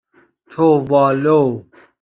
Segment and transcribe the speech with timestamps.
[0.51, 1.47] تووالو